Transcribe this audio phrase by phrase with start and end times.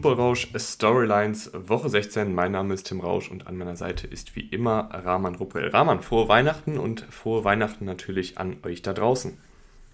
[0.00, 2.34] Football Rausch Storylines Woche 16.
[2.34, 5.68] Mein Name ist Tim Rausch und an meiner Seite ist wie immer Rahman Ruppel.
[5.68, 9.36] Rahman, frohe Weihnachten und frohe Weihnachten natürlich an euch da draußen.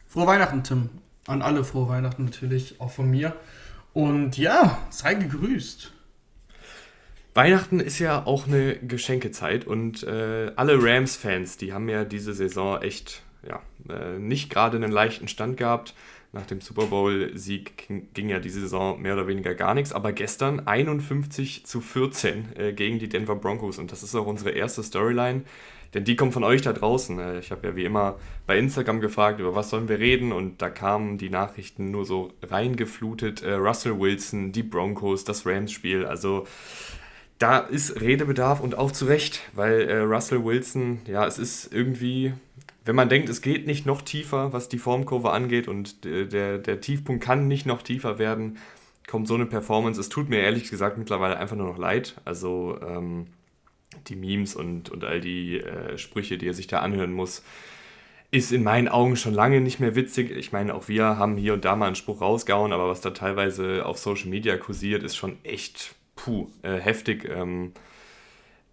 [0.06, 0.90] Frohe Weihnachten, Tim.
[1.26, 3.34] An alle frohe Weihnachten natürlich, auch von mir.
[3.94, 5.90] Und ja, sei gegrüßt.
[7.34, 12.80] Weihnachten ist ja auch eine Geschenkezeit und äh, alle Rams-Fans, die haben ja diese Saison
[12.80, 15.94] echt ja, äh, nicht gerade einen leichten Stand gehabt.
[16.36, 20.60] Nach dem Super Bowl-Sieg ging ja diese Saison mehr oder weniger gar nichts, aber gestern
[20.66, 25.44] 51 zu 14 äh, gegen die Denver Broncos und das ist auch unsere erste Storyline,
[25.94, 27.18] denn die kommt von euch da draußen.
[27.18, 30.60] Äh, ich habe ja wie immer bei Instagram gefragt, über was sollen wir reden und
[30.60, 33.42] da kamen die Nachrichten nur so reingeflutet.
[33.42, 36.46] Äh, Russell Wilson, die Broncos, das Rams-Spiel, also
[37.38, 42.34] da ist Redebedarf und auch zu Recht, weil äh, Russell Wilson, ja, es ist irgendwie,
[42.86, 46.80] wenn man denkt, es geht nicht noch tiefer, was die Formkurve angeht und der, der
[46.80, 48.58] Tiefpunkt kann nicht noch tiefer werden,
[49.06, 50.00] kommt so eine Performance.
[50.00, 52.14] Es tut mir ehrlich gesagt mittlerweile einfach nur noch leid.
[52.24, 53.26] Also ähm,
[54.06, 57.42] die Memes und, und all die äh, Sprüche, die er sich da anhören muss,
[58.30, 60.30] ist in meinen Augen schon lange nicht mehr witzig.
[60.30, 63.10] Ich meine, auch wir haben hier und da mal einen Spruch rausgehauen, aber was da
[63.10, 67.28] teilweise auf Social Media kursiert, ist schon echt puh, äh, heftig.
[67.28, 67.72] Ähm,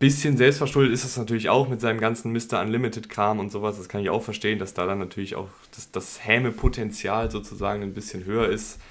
[0.04, 2.60] bisschen selbstverschuldet ist das natürlich auch mit seinem ganzen Mr.
[2.60, 3.78] Unlimited-Kram und sowas.
[3.78, 7.94] Das kann ich auch verstehen, dass da dann natürlich auch das, das Häme-Potenzial sozusagen ein
[7.94, 8.82] bisschen höher ist.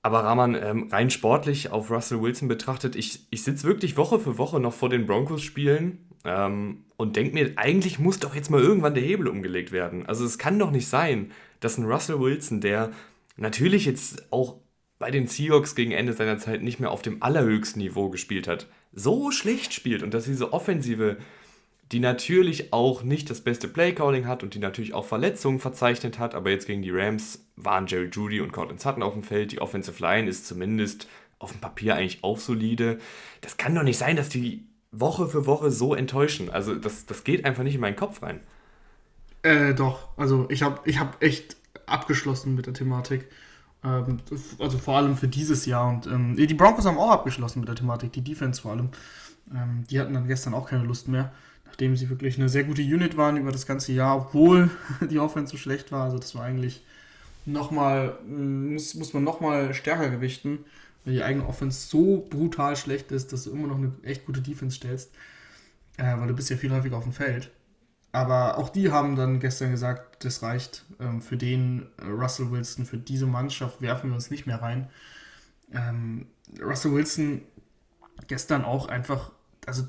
[0.00, 4.38] Aber Rahman, ähm, rein sportlich auf Russell Wilson betrachtet, ich, ich sitze wirklich Woche für
[4.38, 8.94] Woche noch vor den Broncos-Spielen ähm, und denke mir, eigentlich muss doch jetzt mal irgendwann
[8.94, 10.06] der Hebel umgelegt werden.
[10.06, 11.30] Also es kann doch nicht sein,
[11.60, 12.90] dass ein Russell Wilson, der
[13.36, 14.56] natürlich jetzt auch
[15.02, 18.68] bei den Seahawks gegen Ende seiner Zeit nicht mehr auf dem allerhöchsten Niveau gespielt hat,
[18.92, 21.16] so schlecht spielt und dass diese Offensive,
[21.90, 26.36] die natürlich auch nicht das beste Playcalling hat und die natürlich auch Verletzungen verzeichnet hat,
[26.36, 29.50] aber jetzt gegen die Rams waren Jerry Judy und Cortland Sutton auf dem Feld.
[29.50, 31.08] Die Offensive Line ist zumindest
[31.40, 33.00] auf dem Papier eigentlich auch solide.
[33.40, 34.62] Das kann doch nicht sein, dass die
[34.92, 36.48] Woche für Woche so enttäuschen.
[36.48, 38.38] Also das, das geht einfach nicht in meinen Kopf rein.
[39.42, 40.16] Äh, doch.
[40.16, 43.26] Also ich habe ich hab echt abgeschlossen mit der Thematik.
[43.84, 44.18] Ähm,
[44.58, 45.88] also vor allem für dieses Jahr.
[45.88, 48.90] Und ähm, die Broncos haben auch abgeschlossen mit der Thematik, die Defense vor allem.
[49.52, 51.32] Ähm, die hatten dann gestern auch keine Lust mehr,
[51.66, 54.70] nachdem sie wirklich eine sehr gute Unit waren über das ganze Jahr, obwohl
[55.10, 56.04] die Offense so schlecht war.
[56.04, 56.84] Also das war eigentlich
[57.44, 60.60] nochmal, mm, muss, muss man nochmal stärker gewichten,
[61.04, 64.40] weil die eigene Offense so brutal schlecht ist, dass du immer noch eine echt gute
[64.40, 65.10] Defense stellst.
[65.96, 67.50] Äh, weil du bist ja viel häufiger auf dem Feld.
[68.12, 72.84] Aber auch die haben dann gestern gesagt, das reicht ähm, für den äh, Russell Wilson,
[72.84, 74.90] für diese Mannschaft werfen wir uns nicht mehr rein.
[75.72, 76.26] Ähm,
[76.60, 77.42] Russell Wilson
[78.26, 79.32] gestern auch einfach,
[79.66, 79.84] also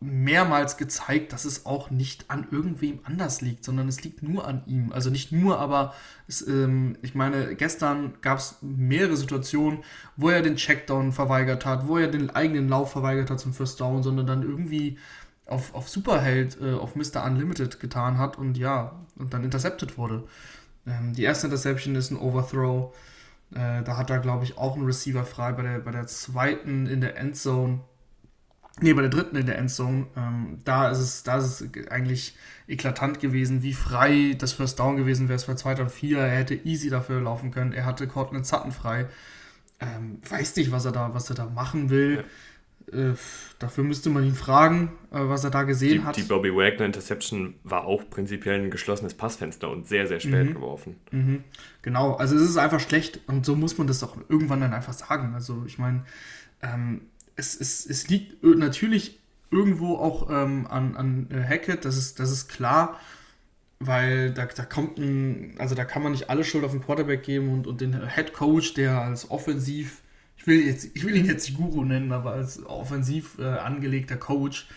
[0.00, 4.62] mehrmals gezeigt, dass es auch nicht an irgendwem anders liegt, sondern es liegt nur an
[4.66, 4.92] ihm.
[4.92, 5.94] Also nicht nur, aber
[6.28, 9.82] es, ähm, ich meine, gestern gab es mehrere Situationen,
[10.16, 13.80] wo er den Checkdown verweigert hat, wo er den eigenen Lauf verweigert hat zum First
[13.80, 14.98] Down, sondern dann irgendwie
[15.48, 17.24] auf, auf Superheld, äh, auf Mr.
[17.24, 20.24] Unlimited getan hat und ja, und dann intercepted wurde.
[20.86, 22.94] Ähm, die erste Interception ist ein Overthrow.
[23.52, 25.52] Äh, da hat er, glaube ich, auch einen Receiver frei.
[25.52, 27.80] Bei der, bei der zweiten in der Endzone,
[28.80, 32.36] nee, bei der dritten in der Endzone, ähm, da, ist es, da ist es eigentlich
[32.66, 35.36] eklatant gewesen, wie frei das First Down gewesen wäre.
[35.36, 37.72] Es war 2 und 4, er hätte easy dafür laufen können.
[37.72, 39.06] Er hatte Cortland Sutton frei.
[39.80, 42.16] Ähm, weiß nicht, was er da, was er da machen will.
[42.16, 42.24] Ja.
[42.92, 43.14] Äh,
[43.58, 46.16] dafür müsste man ihn fragen, äh, was er da gesehen die, hat.
[46.16, 50.54] Die Bobby Wagner Interception war auch prinzipiell ein geschlossenes Passfenster und sehr, sehr spät mhm.
[50.54, 50.96] geworfen.
[51.10, 51.44] Mhm.
[51.82, 54.92] Genau, also es ist einfach schlecht und so muss man das auch irgendwann dann einfach
[54.92, 55.34] sagen.
[55.34, 56.04] Also ich meine,
[56.62, 57.02] ähm,
[57.36, 59.18] es, es, es liegt natürlich
[59.50, 63.00] irgendwo auch ähm, an, an äh, Hackett, das ist, das ist klar,
[63.80, 67.22] weil da, da kommt ein, also da kann man nicht alle Schuld auf den Quarterback
[67.22, 70.02] geben und, und den Head Coach, der als offensiv
[70.48, 74.68] will, jetzt, ich will ihn jetzt Guru nennen, aber als offensiv äh, angelegter Coach,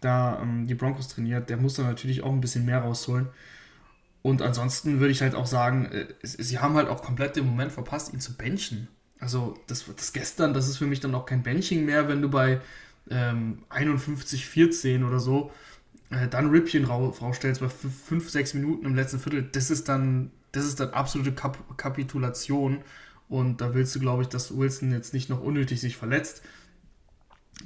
[0.00, 3.28] da ähm, die Broncos trainiert, der muss da natürlich auch ein bisschen mehr rausholen.
[4.22, 7.72] Und ansonsten würde ich halt auch sagen, äh, sie haben halt auch komplett den Moment
[7.72, 8.88] verpasst, ihn zu benchen.
[9.20, 12.28] Also das, das gestern, das ist für mich dann auch kein Benching mehr, wenn du
[12.28, 12.60] bei
[13.10, 15.52] ähm, 51, 14 oder so
[16.10, 19.48] äh, dann Rippchen rausstellst bei 5, 6 Minuten im letzten Viertel.
[19.52, 22.78] Das ist dann, das ist dann absolute Kap Kapitulation
[23.30, 26.42] und da willst du, glaube ich, dass Wilson jetzt nicht noch unnötig sich verletzt.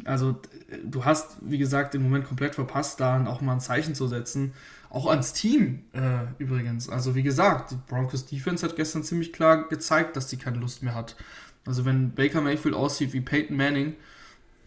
[0.04, 0.40] Also
[0.84, 4.52] du hast, wie gesagt, den Moment komplett verpasst, da auch mal ein Zeichen zu setzen.
[4.90, 6.90] Auch ans Team äh, übrigens.
[6.90, 10.82] Also wie gesagt, die Broncos Defense hat gestern ziemlich klar gezeigt, dass sie keine Lust
[10.82, 11.16] mehr hat.
[11.64, 13.94] Also wenn Baker Mayfield aussieht wie Peyton Manning,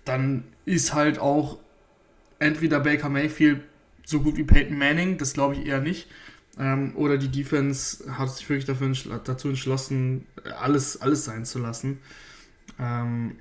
[0.04, 1.60] dann ist halt auch
[2.40, 3.62] entweder Baker Mayfield
[4.04, 6.08] so gut wie Peyton Manning, das glaube ich eher nicht,
[6.59, 8.94] ähm, oder die Defense hat sich wirklich dafür,
[9.24, 10.25] dazu entschlossen,
[10.59, 12.00] alles, alles sein zu lassen.
[12.80, 13.36] Ähm,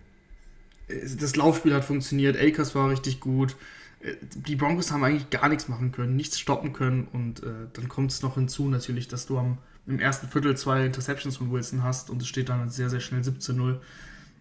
[0.88, 3.56] das Laufspiel hat funktioniert, Akers war richtig gut.
[4.00, 7.88] Äh, die Broncos haben eigentlich gar nichts machen können, nichts stoppen können und äh, dann
[7.88, 11.82] kommt es noch hinzu natürlich, dass du am, im ersten Viertel zwei Interceptions von Wilson
[11.82, 13.78] hast und es steht dann sehr, sehr schnell 17-0.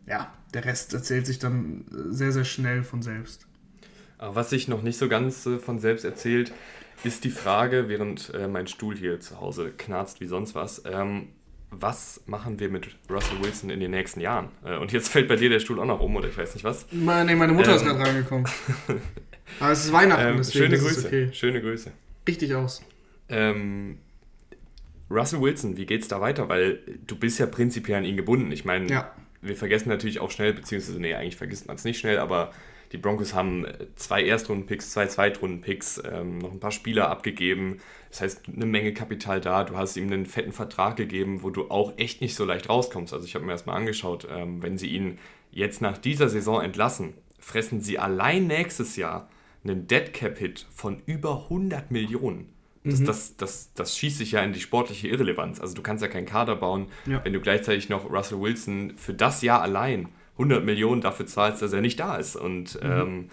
[0.07, 3.47] Ja, der Rest erzählt sich dann äh, sehr, sehr schnell von selbst.
[4.17, 6.51] Was sich noch nicht so ganz äh, von selbst erzählt,
[7.03, 11.29] ist die Frage, während äh, mein Stuhl hier zu Hause knarzt wie sonst was, ähm,
[11.71, 14.49] was machen wir mit Russell Wilson in den nächsten Jahren?
[14.63, 16.63] Äh, und jetzt fällt bei dir der Stuhl auch noch um, oder ich weiß nicht
[16.63, 16.85] was.
[16.91, 18.47] Nee, meine Mutter ähm, ist gerade reingekommen.
[19.59, 21.29] Aber es ist Weihnachten, ähm, deswegen schöne Grüße, okay.
[21.33, 21.91] Schöne Grüße.
[22.27, 22.81] Richtig aus.
[23.29, 23.99] Ähm,
[25.09, 26.49] Russell Wilson, wie geht's da weiter?
[26.49, 28.51] Weil du bist ja prinzipiell an ihn gebunden.
[28.51, 29.11] Ich meine, ja.
[29.41, 32.51] wir vergessen natürlich auch schnell, beziehungsweise, nee, eigentlich vergisst man es nicht schnell, aber
[32.91, 33.65] die Broncos haben
[33.95, 37.79] zwei Erstrunden-Picks, zwei Zweitrunden-Picks, ähm, noch ein paar Spieler abgegeben.
[38.09, 39.63] Das heißt, eine Menge Kapital da.
[39.63, 43.13] Du hast ihm einen fetten Vertrag gegeben, wo du auch echt nicht so leicht rauskommst.
[43.13, 45.19] Also ich habe mir erstmal angeschaut, ähm, wenn sie ihn
[45.51, 49.29] jetzt nach dieser Saison entlassen, fressen sie allein nächstes Jahr
[49.63, 52.49] einen Dead Cap Hit von über 100 Millionen.
[52.83, 53.05] Das, mhm.
[53.05, 55.59] das, das, das, schießt sich ja in die sportliche Irrelevanz.
[55.59, 57.23] Also du kannst ja keinen Kader bauen, ja.
[57.25, 61.73] wenn du gleichzeitig noch Russell Wilson für das Jahr allein 100 Millionen dafür zahlst, dass
[61.73, 62.35] er nicht da ist.
[62.35, 62.91] Und mhm.
[62.91, 63.29] ähm,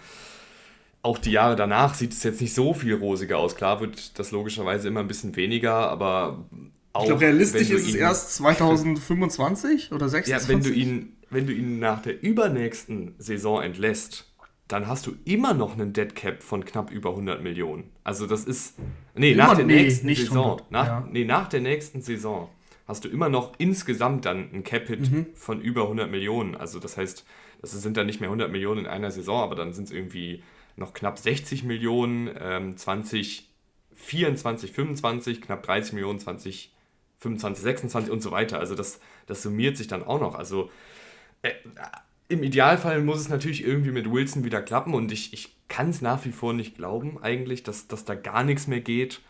[1.01, 3.55] auch die Jahre danach sieht es jetzt nicht so viel rosiger aus.
[3.55, 6.45] Klar wird das logischerweise immer ein bisschen weniger, aber
[6.93, 7.01] auch.
[7.01, 10.27] Ich glaube, realistisch ist es erst 2025 oder 26.
[10.29, 14.33] Ja, wenn du ihn, wenn du ihn nach der übernächsten Saison entlässt,
[14.69, 17.91] dann hast du immer noch einen Dead Cap von knapp über 100 Millionen.
[18.05, 18.75] Also das ist
[19.13, 21.07] nee, immer, nach der nee, nächsten Saison, 100, nach, ja.
[21.11, 22.49] nee, nach der nächsten Saison
[22.93, 25.25] hast du immer noch insgesamt dann ein Cap-Hit mhm.
[25.33, 26.55] von über 100 Millionen.
[26.55, 27.25] Also das heißt,
[27.61, 30.43] das sind dann nicht mehr 100 Millionen in einer Saison, aber dann sind es irgendwie
[30.75, 33.49] noch knapp 60 Millionen, ähm, 20,
[33.95, 36.71] 24, 25, knapp 30 Millionen, 20,
[37.19, 38.59] 25, 26 und so weiter.
[38.59, 40.35] Also das, das summiert sich dann auch noch.
[40.35, 40.69] Also
[41.41, 41.51] äh,
[42.29, 46.01] im Idealfall muss es natürlich irgendwie mit Wilson wieder klappen und ich, ich kann es
[46.01, 49.21] nach wie vor nicht glauben eigentlich, dass, dass da gar nichts mehr geht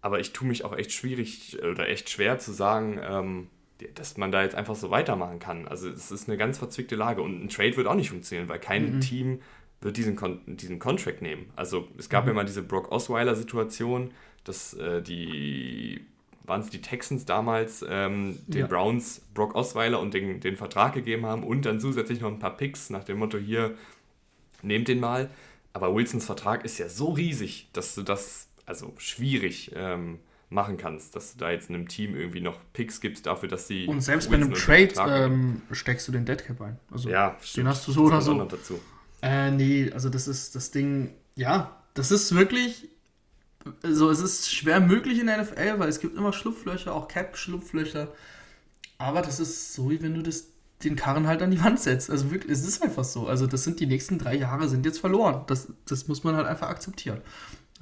[0.00, 3.48] aber ich tue mich auch echt schwierig oder echt schwer zu sagen, ähm,
[3.94, 5.68] dass man da jetzt einfach so weitermachen kann.
[5.68, 8.58] Also es ist eine ganz verzwickte Lage und ein Trade wird auch nicht funktionieren, weil
[8.58, 9.00] kein mhm.
[9.00, 9.40] Team
[9.80, 11.50] wird diesen, Kon diesen Contract nehmen.
[11.54, 12.30] Also es gab mhm.
[12.30, 14.10] ja mal diese Brock Osweiler-Situation,
[14.44, 16.04] dass äh, die
[16.44, 18.66] waren es die Texans damals, ähm, den ja.
[18.66, 22.56] Browns Brock Osweiler und den, den Vertrag gegeben haben und dann zusätzlich noch ein paar
[22.56, 23.74] Picks nach dem Motto hier,
[24.62, 25.30] nehmt den mal.
[25.74, 30.18] Aber Wilsons Vertrag ist ja so riesig, dass du das also schwierig ähm,
[30.50, 33.86] machen kannst, dass du da jetzt einem Team irgendwie noch Picks gibst dafür, dass sie.
[33.86, 36.78] Und selbst bei einem Trade ähm, steckst du den Deadcap ein.
[36.90, 37.64] Also ja, stimmt.
[37.64, 38.42] den hast du so oder so.
[38.44, 38.80] Dazu.
[39.22, 42.88] Äh, nee, also das ist das Ding, ja, das ist wirklich.
[43.82, 48.08] Also es ist schwer möglich in der NFL, weil es gibt immer Schlupflöcher, auch Cap-Schlupflöcher.
[48.96, 50.46] Aber das ist so, wie wenn du das,
[50.84, 52.08] den Karren halt an die Wand setzt.
[52.08, 53.26] Also wirklich, es ist einfach so.
[53.26, 55.42] Also das sind die nächsten drei Jahre sind jetzt verloren.
[55.48, 57.20] Das, das muss man halt einfach akzeptieren.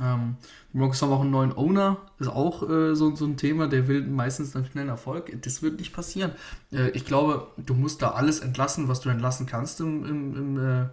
[0.00, 0.36] Ähm,
[0.72, 3.88] die Broncos haben auch einen neuen Owner, ist auch äh, so, so ein Thema, der
[3.88, 5.32] will meistens einen schnellen Erfolg.
[5.42, 6.32] Das wird nicht passieren.
[6.72, 10.58] Äh, ich glaube, du musst da alles entlassen, was du entlassen kannst im, im, im
[10.58, 10.86] äh,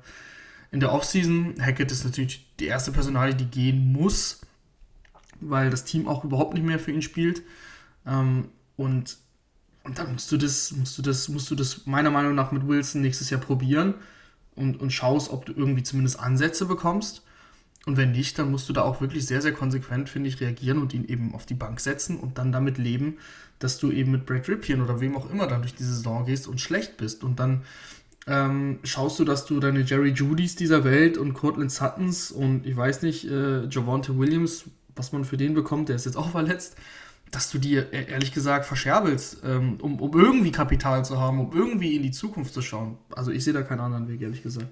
[0.73, 1.55] in der Offseason.
[1.61, 4.41] Hackett ist natürlich die erste Personalie, die gehen muss,
[5.39, 7.43] weil das Team auch überhaupt nicht mehr für ihn spielt.
[8.05, 9.17] Ähm, und,
[9.83, 12.67] und dann musst du das, musst du das, musst du das meiner Meinung nach mit
[12.67, 13.93] Wilson nächstes Jahr probieren
[14.55, 17.22] und, und schaust, ob du irgendwie zumindest Ansätze bekommst.
[17.85, 20.77] Und wenn nicht, dann musst du da auch wirklich sehr, sehr konsequent, finde ich, reagieren
[20.77, 23.17] und ihn eben auf die Bank setzen und dann damit leben,
[23.59, 26.47] dass du eben mit Brad Ripien oder wem auch immer dann durch die Saison gehst
[26.47, 27.23] und schlecht bist.
[27.23, 27.63] Und dann
[28.25, 32.75] ähm, schaust du, dass du deine Jerry Judys dieser Welt und Cortland Suttons und ich
[32.75, 34.63] weiß nicht, äh, Javante Williams,
[34.95, 36.77] was man für den bekommt, der ist jetzt auch verletzt,
[37.31, 41.97] dass du die ehrlich gesagt verscherbelst, ähm, um, um irgendwie Kapital zu haben, um irgendwie
[41.97, 42.97] in die Zukunft zu schauen.
[43.13, 44.69] Also ich sehe da keinen anderen Weg, ehrlich gesagt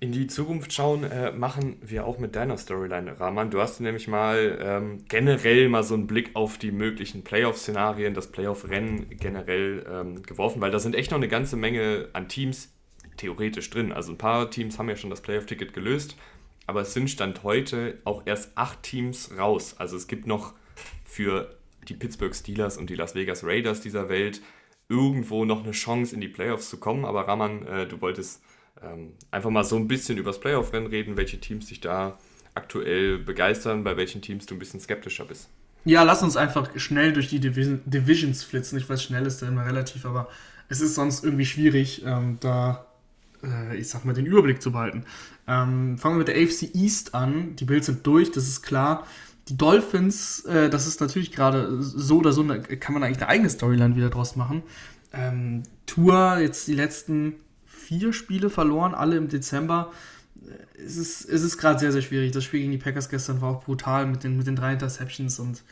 [0.00, 3.50] in die Zukunft schauen, äh, machen wir auch mit deiner Storyline, Rahman.
[3.50, 8.30] Du hast nämlich mal ähm, generell mal so einen Blick auf die möglichen Playoff-Szenarien, das
[8.30, 12.72] Playoff-Rennen generell ähm, geworfen, weil da sind echt noch eine ganze Menge an Teams
[13.16, 13.92] theoretisch drin.
[13.92, 16.16] Also ein paar Teams haben ja schon das Playoff-Ticket gelöst,
[16.68, 19.74] aber es sind Stand heute auch erst acht Teams raus.
[19.78, 20.54] Also es gibt noch
[21.04, 21.56] für
[21.88, 24.42] die Pittsburgh Steelers und die Las Vegas Raiders dieser Welt
[24.88, 27.04] irgendwo noch eine Chance in die Playoffs zu kommen.
[27.04, 28.42] Aber Rahman, äh, du wolltest
[28.82, 32.18] ähm, einfach mal so ein bisschen über das Playoff-Rennen reden, welche Teams dich da
[32.54, 35.48] aktuell begeistern, bei welchen Teams du ein bisschen skeptischer bist.
[35.84, 38.78] Ja, lass uns einfach schnell durch die Division, Divisions flitzen.
[38.78, 40.28] Ich weiß, schnell ist da immer relativ, aber
[40.68, 42.86] es ist sonst irgendwie schwierig, ähm, da,
[43.42, 45.04] äh, ich sag mal, den Überblick zu behalten.
[45.46, 47.56] Ähm, fangen wir mit der AFC East an.
[47.56, 49.06] Die Bills sind durch, das ist klar.
[49.48, 53.28] Die Dolphins, äh, das ist natürlich gerade so oder so, da kann man eigentlich eine
[53.28, 54.62] eigene Storyline wieder draus machen.
[55.12, 57.36] Ähm, Tour jetzt die letzten
[57.88, 59.92] vier Spiele verloren, alle im Dezember.
[60.76, 62.32] Es ist, es ist gerade sehr, sehr schwierig.
[62.32, 65.38] Das Spiel gegen die Packers gestern war auch brutal mit den, mit den drei Interceptions
[65.38, 65.62] und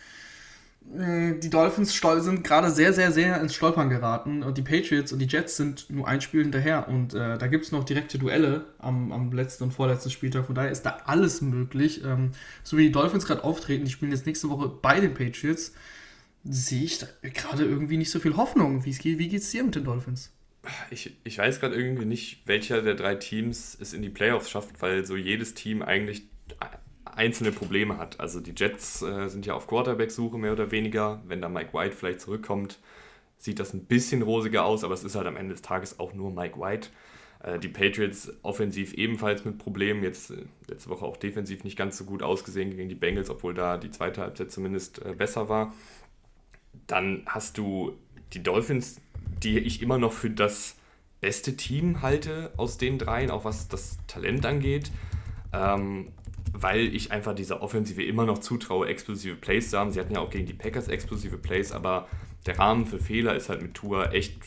[0.98, 5.18] äh, die Dolphins sind gerade sehr, sehr, sehr ins Stolpern geraten und die Patriots und
[5.18, 8.64] die Jets sind nur ein Spiel hinterher und äh, da gibt es noch direkte Duelle
[8.78, 10.46] am, am letzten und vorletzten Spieltag.
[10.46, 12.02] Von daher ist da alles möglich.
[12.02, 12.30] Ähm,
[12.62, 15.74] so wie die Dolphins gerade auftreten, die spielen jetzt nächste Woche bei den Patriots,
[16.44, 18.86] sehe ich gerade irgendwie nicht so viel Hoffnung.
[18.86, 20.30] Wie, wie geht es dir mit den Dolphins?
[20.90, 24.80] Ich, ich weiß gerade irgendwie nicht, welcher der drei Teams es in die Playoffs schafft,
[24.82, 26.24] weil so jedes Team eigentlich
[27.04, 28.20] einzelne Probleme hat.
[28.20, 31.22] Also die Jets äh, sind ja auf Quarterback-Suche mehr oder weniger.
[31.26, 32.78] Wenn da Mike White vielleicht zurückkommt,
[33.38, 36.12] sieht das ein bisschen rosiger aus, aber es ist halt am Ende des Tages auch
[36.12, 36.88] nur Mike White.
[37.42, 41.96] Äh, die Patriots offensiv ebenfalls mit Problemen, jetzt äh, letzte Woche auch defensiv nicht ganz
[41.96, 45.74] so gut ausgesehen gegen die Bengals, obwohl da die zweite Halbzeit zumindest äh, besser war.
[46.86, 47.96] Dann hast du
[48.32, 49.00] die Dolphins,
[49.42, 50.76] die ich immer noch für das
[51.20, 54.90] beste Team halte aus den dreien, auch was das Talent angeht.
[55.52, 56.12] Ähm,
[56.52, 59.90] weil ich einfach dieser Offensive immer noch zutraue, explosive Plays zu haben.
[59.90, 62.08] Sie hatten ja auch gegen die Packers explosive Plays, aber
[62.46, 64.38] der Rahmen für Fehler ist halt mit Tour echt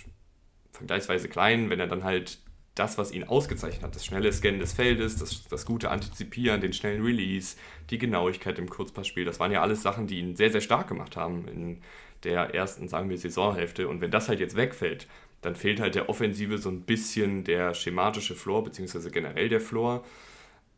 [0.71, 2.39] vergleichsweise klein, wenn er dann halt
[2.75, 6.71] das, was ihn ausgezeichnet hat, das schnelle Scannen des Feldes, das, das gute Antizipieren, den
[6.71, 7.57] schnellen Release,
[7.89, 11.17] die Genauigkeit im Kurzpassspiel, das waren ja alles Sachen, die ihn sehr, sehr stark gemacht
[11.17, 11.81] haben in
[12.23, 13.87] der ersten, sagen wir, Saisonhälfte.
[13.87, 15.07] Und wenn das halt jetzt wegfällt,
[15.41, 20.03] dann fehlt halt der Offensive so ein bisschen der schematische Floor, beziehungsweise generell der Floor.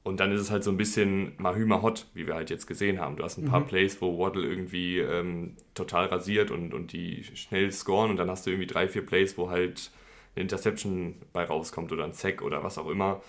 [0.03, 2.99] Und dann ist es halt so ein bisschen Mahüma Hot, wie wir halt jetzt gesehen
[2.99, 3.17] haben.
[3.17, 3.67] Du hast ein paar mhm.
[3.67, 8.45] Plays, wo Waddle irgendwie ähm, total rasiert und, und die schnell scoren und dann hast
[8.45, 9.91] du irgendwie drei, vier Plays, wo halt
[10.35, 13.21] eine Interception bei rauskommt oder ein Sack oder was auch immer.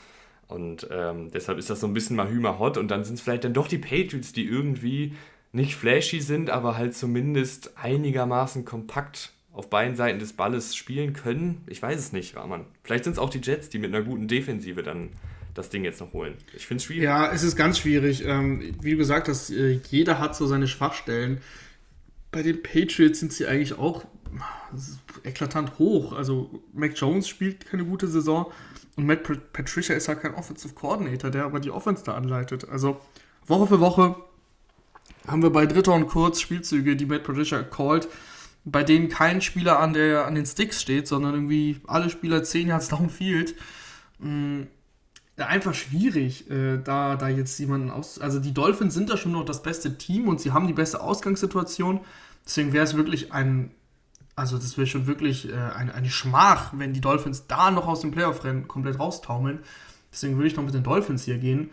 [0.48, 3.44] Und ähm, deshalb ist das so ein bisschen Mahüma Hot und dann sind es vielleicht
[3.44, 5.14] dann doch die Patriots, die irgendwie
[5.52, 11.62] nicht flashy sind, aber halt zumindest einigermaßen kompakt auf beiden Seiten des Balles spielen können.
[11.66, 12.64] Ich weiß es nicht, Rahman.
[12.82, 15.10] Vielleicht sind es auch die Jets, die mit einer guten Defensive dann
[15.52, 16.34] das Ding jetzt noch holen.
[16.56, 17.04] Ich finde es schwierig.
[17.04, 18.24] Ja, es ist ganz schwierig.
[18.24, 21.42] Ähm, wie du gesagt hast, äh, jeder hat so seine Schwachstellen.
[22.30, 24.06] Bei den Patriots sind sie eigentlich auch
[25.24, 26.14] eklatant hoch.
[26.14, 28.50] Also Mac Jones spielt keine gute Saison
[28.96, 32.66] und Matt Patricia ist halt kein Offensive Coordinator, der aber die Offense da anleitet.
[32.70, 32.98] Also
[33.46, 34.16] Woche für Woche
[35.26, 38.08] haben wir bei Dritter und Kurz Spielzüge, die Matt Patricia called,
[38.64, 42.68] bei denen kein Spieler an, der an den Sticks steht, sondern irgendwie alle Spieler 10
[42.68, 43.54] Yards downfield.
[44.18, 44.68] Mhm
[45.36, 48.18] einfach schwierig, äh, da, da jetzt jemanden aus.
[48.18, 51.00] Also die Dolphins sind da schon noch das beste Team und sie haben die beste
[51.00, 52.00] Ausgangssituation.
[52.44, 53.70] Deswegen wäre es wirklich ein,
[54.36, 58.00] also das wäre schon wirklich äh, eine, eine Schmach, wenn die Dolphins da noch aus
[58.00, 59.60] dem Playoff-Rennen komplett raustaumeln.
[60.12, 61.70] Deswegen würde ich noch mit den Dolphins hier gehen.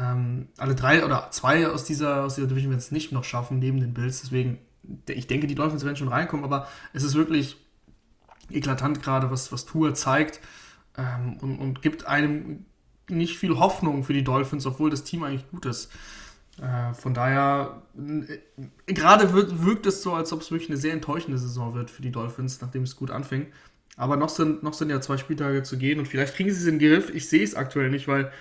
[0.00, 3.58] Ähm, alle drei oder zwei aus dieser, aus dieser Division werden es nicht noch schaffen,
[3.58, 4.22] neben den Bills.
[4.22, 4.58] Deswegen,
[5.06, 7.56] ich denke, die Dolphins werden schon reinkommen, aber es ist wirklich
[8.50, 10.40] eklatant gerade, was, was Tour zeigt
[10.96, 12.64] ähm, und, und gibt einem
[13.08, 15.90] nicht viel Hoffnung für die Dolphins, obwohl das Team eigentlich gut ist.
[16.60, 20.92] Äh, von daher, äh, gerade wirkt, wirkt es so, als ob es wirklich eine sehr
[20.92, 23.48] enttäuschende Saison wird für die Dolphins, nachdem es gut anfing.
[23.96, 26.66] Aber noch sind, noch sind ja zwei Spieltage zu gehen und vielleicht kriegen sie es
[26.66, 27.14] in den Griff.
[27.14, 28.32] Ich sehe es aktuell nicht, weil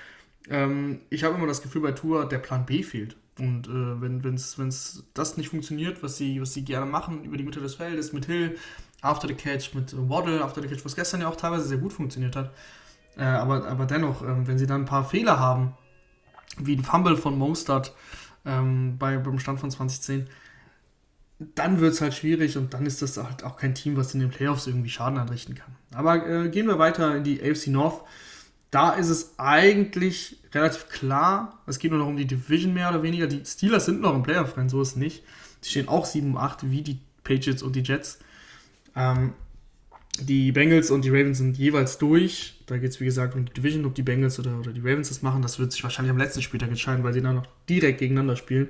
[0.49, 3.15] ähm, ich habe immer das Gefühl bei Tour, der Plan B fehlt.
[3.39, 7.43] Und äh, wenn es das nicht funktioniert, was sie, was sie gerne machen über die
[7.43, 8.57] Mitte des Feldes, mit Hill,
[9.01, 11.93] After the Catch, mit Waddle, After the Catch, was gestern ja auch teilweise sehr gut
[11.93, 12.51] funktioniert hat,
[13.17, 15.73] äh, aber, aber dennoch, ähm, wenn sie dann ein paar Fehler haben,
[16.57, 17.93] wie ein Fumble von Mostert
[18.45, 20.27] ähm, bei, beim Stand von 2010,
[21.39, 24.19] dann wird es halt schwierig und dann ist das halt auch kein Team, was in
[24.19, 25.75] den Playoffs irgendwie Schaden anrichten kann.
[25.93, 28.03] Aber äh, gehen wir weiter in die AFC North.
[28.71, 33.01] Da ist es eigentlich relativ klar, es geht nur noch um die Division mehr oder
[33.01, 33.27] weniger.
[33.27, 35.23] Die Steelers sind noch im Playoff-Rennen, so ist es nicht.
[35.63, 38.19] Die stehen auch 7 8 wie die Patriots und die Jets.
[38.95, 39.33] Ähm,
[40.21, 42.59] die Bengals und die Ravens sind jeweils durch.
[42.65, 45.09] Da geht es, wie gesagt, um die Division, ob die Bengals oder, oder die Ravens
[45.09, 45.41] das machen.
[45.41, 48.69] Das wird sich wahrscheinlich am letzten Spieltag entscheiden, weil sie dann noch direkt gegeneinander spielen.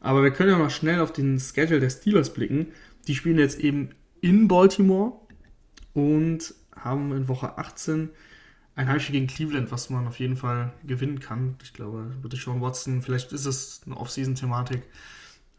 [0.00, 2.68] Aber wir können ja mal schnell auf den Schedule der Steelers blicken.
[3.08, 5.12] Die spielen jetzt eben in Baltimore
[5.94, 8.10] und haben in Woche 18
[8.76, 11.56] ein Heimspiel gegen Cleveland, was man auf jeden Fall gewinnen kann.
[11.62, 14.82] Ich glaube, bitte Sean Watson, vielleicht ist es eine Off-Season-Thematik.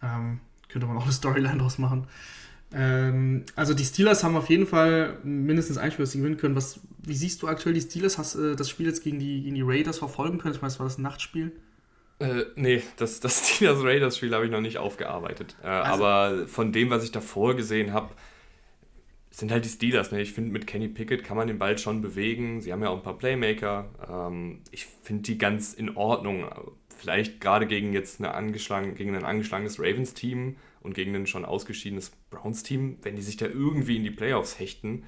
[0.01, 2.07] Ähm, könnte man auch eine Storyline draus machen.
[2.73, 6.55] Ähm, also die Steelers haben auf jeden Fall mindestens ein Spiel, das sie gewinnen können.
[6.55, 8.17] Was, wie siehst du aktuell die Steelers?
[8.17, 10.55] Hast du äh, das Spiel jetzt gegen die, gegen die Raiders verfolgen können?
[10.55, 11.53] Ich meine, war das ein Nachtspiel?
[12.19, 15.55] Äh, nee, das, das Steelers-Raiders-Spiel habe ich noch nicht aufgearbeitet.
[15.63, 18.09] Äh, also, aber von dem, was ich davor gesehen habe,
[19.35, 20.13] sind halt die Steelers.
[20.13, 20.21] Ne?
[20.21, 22.61] Ich finde, mit Kenny Pickett kann man den Ball schon bewegen.
[22.61, 23.89] Sie haben ja auch ein paar Playmaker.
[24.09, 26.45] Ähm, ich finde die ganz in Ordnung.
[26.97, 32.13] Vielleicht gerade gegen jetzt eine angeschlagen, gegen ein angeschlagenes Ravens-Team und gegen ein schon ausgeschiedenes
[32.29, 35.03] Browns-Team, wenn die sich da irgendwie in die Playoffs hechten,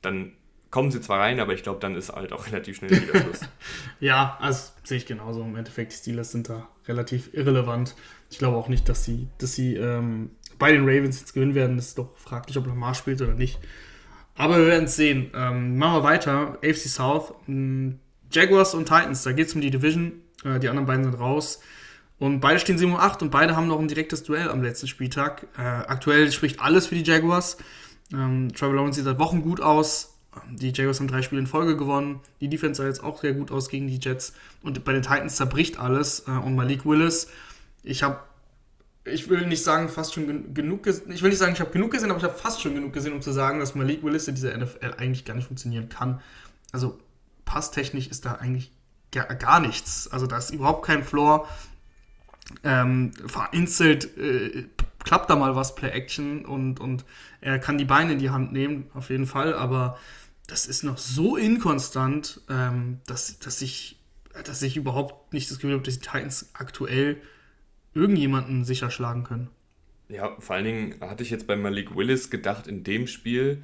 [0.00, 0.32] dann
[0.70, 3.40] kommen sie zwar rein, aber ich glaube, dann ist halt auch relativ schnell wieder Schluss.
[4.00, 5.42] ja, also sehe ich genauso.
[5.42, 7.94] Im Endeffekt, die Steelers sind da relativ irrelevant.
[8.30, 11.78] Ich glaube auch nicht, dass sie, dass sie ähm, bei den Ravens jetzt gewinnen werden.
[11.78, 13.58] Ist doch fraglich, ob Lamar spielt oder nicht.
[14.34, 15.30] Aber wir werden es sehen.
[15.34, 16.58] Ähm, machen wir weiter.
[16.62, 17.34] AFC South.
[17.48, 17.98] Ähm,
[18.30, 20.12] Jaguars und Titans, da geht es um die Division.
[20.44, 21.60] Äh, die anderen beiden sind raus.
[22.18, 24.88] Und beide stehen 7 und 8 und beide haben noch ein direktes Duell am letzten
[24.88, 25.46] Spieltag.
[25.56, 27.58] Äh, aktuell spricht alles für die Jaguars.
[28.12, 30.14] Ähm, Trevor Lawrence sieht seit Wochen gut aus.
[30.50, 32.20] Die Jaguars haben drei Spiele in Folge gewonnen.
[32.40, 34.34] Die Defense sah jetzt auch sehr gut aus gegen die Jets.
[34.62, 36.24] Und bei den Titans zerbricht alles.
[36.26, 37.28] Äh, und Malik Willis,
[37.84, 38.18] ich habe,
[39.08, 41.12] ich will nicht sagen, fast schon genug gesehen.
[41.12, 43.12] Ich will nicht sagen, ich habe genug gesehen, aber ich habe fast schon genug gesehen,
[43.12, 46.20] um zu sagen, dass Malik Willis in dieser NFL eigentlich gar nicht funktionieren kann.
[46.72, 46.98] Also
[47.44, 48.72] passtechnisch ist da eigentlich
[49.12, 50.08] gar, gar nichts.
[50.08, 51.48] Also da ist überhaupt kein Floor.
[52.64, 54.66] Ähm, vereinzelt äh,
[55.04, 57.04] klappt da mal was Play Action und, und
[57.40, 59.98] er kann die Beine in die Hand nehmen, auf jeden Fall, aber
[60.46, 63.98] das ist noch so inkonstant, ähm, dass, dass, ich,
[64.44, 67.20] dass ich überhaupt nicht das Gefühl habe, dass die Titans aktuell
[67.98, 69.48] irgendjemanden sicher schlagen können.
[70.08, 73.62] Ja, vor allen Dingen hatte ich jetzt bei Malik Willis gedacht, in dem Spiel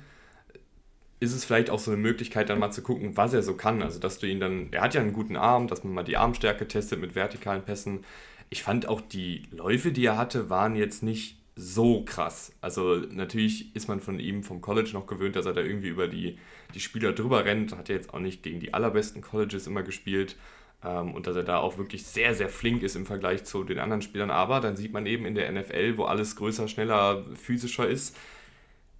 [1.20, 3.82] ist es vielleicht auch so eine Möglichkeit, dann mal zu gucken, was er so kann.
[3.82, 6.16] Also, dass du ihn dann, er hat ja einen guten Arm, dass man mal die
[6.16, 8.04] Armstärke testet mit vertikalen Pässen.
[8.50, 12.52] Ich fand auch die Läufe, die er hatte, waren jetzt nicht so krass.
[12.60, 16.08] Also natürlich ist man von ihm vom College noch gewöhnt, dass er da irgendwie über
[16.08, 16.38] die,
[16.74, 17.76] die Spieler drüber rennt.
[17.76, 20.36] Hat ja jetzt auch nicht gegen die allerbesten Colleges immer gespielt.
[20.84, 23.78] Ähm, und dass er da auch wirklich sehr, sehr flink ist im Vergleich zu den
[23.78, 24.30] anderen Spielern.
[24.30, 28.16] Aber dann sieht man eben in der NFL, wo alles größer, schneller, physischer ist,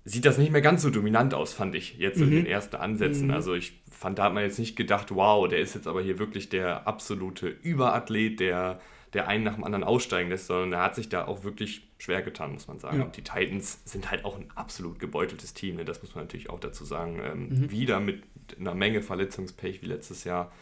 [0.05, 2.25] sieht das nicht mehr ganz so dominant aus, fand ich jetzt mhm.
[2.25, 3.29] in den ersten Ansätzen.
[3.29, 3.35] Mhm.
[3.35, 6.19] Also ich fand, da hat man jetzt nicht gedacht, wow, der ist jetzt aber hier
[6.19, 8.81] wirklich der absolute Überathlet, der
[9.15, 12.21] der einen nach dem anderen aussteigen lässt, sondern er hat sich da auch wirklich schwer
[12.21, 12.99] getan, muss man sagen.
[12.99, 13.05] Ja.
[13.05, 15.85] Und die Titans sind halt auch ein absolut gebeuteltes Team, ne?
[15.85, 17.21] das muss man natürlich auch dazu sagen.
[17.25, 17.71] Ähm, mhm.
[17.71, 18.23] Wieder mit
[18.59, 20.53] einer Menge Verletzungspech wie letztes Jahr.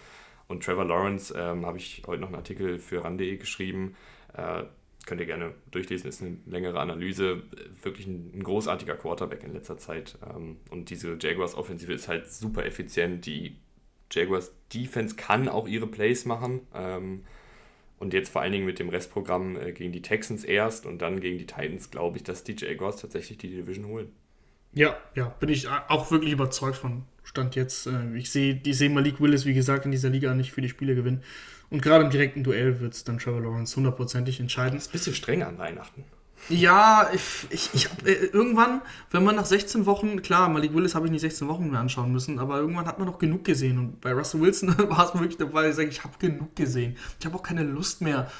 [0.52, 3.96] Und Trevor Lawrence ähm, habe ich heute noch einen Artikel für ran.de geschrieben.
[4.34, 4.64] Äh,
[5.06, 7.44] könnt ihr gerne durchlesen, ist eine längere Analyse.
[7.82, 10.18] Wirklich ein, ein großartiger Quarterback in letzter Zeit.
[10.28, 13.24] Ähm, und diese Jaguars-Offensive ist halt super effizient.
[13.24, 13.56] Die
[14.10, 16.60] Jaguars-Defense kann auch ihre Plays machen.
[16.74, 17.24] Ähm,
[17.98, 21.20] und jetzt vor allen Dingen mit dem Restprogramm äh, gegen die Texans erst und dann
[21.20, 24.12] gegen die Titans glaube ich, dass die Jaguars tatsächlich die Division holen.
[24.74, 27.04] Ja, ja, bin ich auch wirklich überzeugt von.
[27.24, 27.86] Stand jetzt.
[27.86, 30.68] Äh, ich sehe ich seh Malik Willis, wie gesagt, in dieser Liga nicht für die
[30.68, 31.22] Spiele gewinnen.
[31.70, 34.74] Und gerade im direkten Duell wird es dann Trevor Lawrence hundertprozentig entscheiden.
[34.74, 36.04] Das ist ein bisschen streng an Weihnachten.
[36.48, 38.82] Ja, ich, ich, ich hab, äh, irgendwann,
[39.12, 42.10] wenn man nach 16 Wochen, klar, Malik Willis habe ich nicht 16 Wochen mehr anschauen
[42.10, 43.78] müssen, aber irgendwann hat man doch genug gesehen.
[43.78, 46.96] Und bei Russell Wilson war es wirklich dabei, ich sage, ich habe genug gesehen.
[47.20, 48.30] Ich habe auch keine Lust mehr,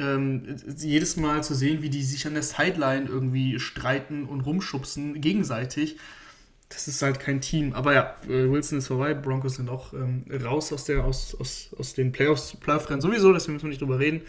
[0.00, 5.20] ähm, jedes Mal zu sehen, wie die sich an der Sideline irgendwie streiten und rumschubsen
[5.20, 5.96] gegenseitig.
[6.68, 7.72] Das ist halt kein Team.
[7.72, 11.70] Aber ja, äh, Wilson ist vorbei, Broncos sind auch ähm, raus aus, der, aus, aus,
[11.76, 14.22] aus den Playoffs, Playoff-Rennen sowieso, deswegen müssen wir nicht drüber reden.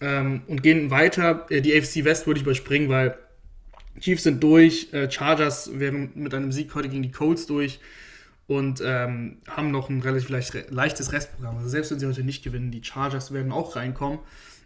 [0.00, 1.46] Ähm, und gehen weiter.
[1.50, 3.18] Äh, die AFC West würde ich überspringen, weil
[4.00, 7.80] Chiefs sind durch, äh, Chargers wären mit einem Sieg heute gegen die Colts durch
[8.46, 11.58] und ähm, haben noch ein relativ leicht, leichtes Restprogramm.
[11.58, 14.20] Also selbst wenn sie heute nicht gewinnen, die Chargers werden auch reinkommen.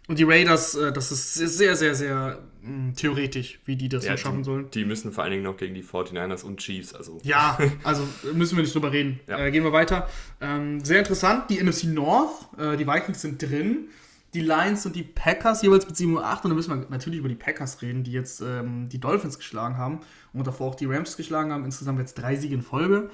[0.07, 4.05] Und die Raiders, äh, das ist sehr, sehr, sehr mh, hm, theoretisch, wie die das
[4.05, 4.71] ja, so schaffen die, sollen.
[4.71, 6.93] Die müssen vor allen Dingen noch gegen die 49ers und Chiefs.
[6.93, 7.19] Also.
[7.23, 9.19] Ja, also müssen wir nicht drüber reden.
[9.27, 9.39] Ja.
[9.39, 10.09] Äh, gehen wir weiter.
[10.41, 13.87] Ähm, sehr interessant, die NFC North, äh, die Vikings sind drin
[14.33, 16.43] die Lions und die Packers jeweils mit 7 und 8.
[16.43, 19.77] Und dann müssen wir natürlich über die Packers reden, die jetzt ähm, die Dolphins geschlagen
[19.77, 19.99] haben
[20.33, 21.65] und davor auch die Rams geschlagen haben.
[21.65, 23.09] Insgesamt jetzt drei Siege in Folge.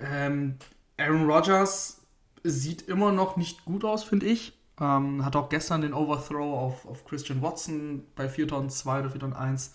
[0.00, 0.56] Ähm,
[0.96, 2.02] Aaron Rodgers
[2.42, 4.52] sieht immer noch nicht gut aus, finde ich.
[4.80, 9.72] Ähm, hat auch gestern den Overthrow auf, auf Christian Watson bei 4002 oder 4001.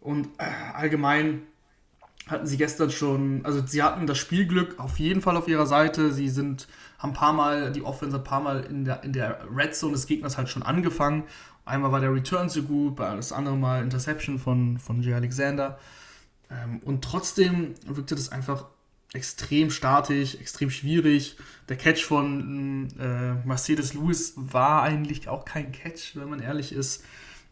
[0.00, 1.42] Und äh, allgemein
[2.26, 6.12] hatten sie gestern schon, also sie hatten das Spielglück auf jeden Fall auf ihrer Seite.
[6.12, 9.40] Sie sind haben ein paar Mal, die Offense ein paar Mal in der, in der
[9.54, 11.24] Red Zone des Gegners halt schon angefangen.
[11.66, 15.78] Einmal war der Return so gut, das andere Mal Interception von, von Jay Alexander.
[16.50, 18.66] Ähm, und trotzdem wirkte das einfach
[19.14, 21.36] extrem statisch, extrem schwierig.
[21.68, 27.04] Der Catch von äh, Mercedes Lewis war eigentlich auch kein Catch, wenn man ehrlich ist.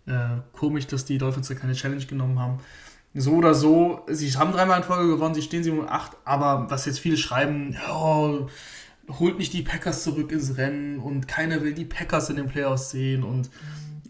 [0.07, 2.59] Äh, komisch, dass die Dolphins da keine Challenge genommen haben.
[3.15, 6.71] So oder so, sie haben dreimal in Folge gewonnen, sie stehen 7 und 8, aber
[6.71, 8.49] was jetzt viele schreiben, oh,
[9.19, 12.91] holt nicht die Packers zurück ins Rennen und keiner will die Packers in den Playoffs
[12.91, 13.51] sehen und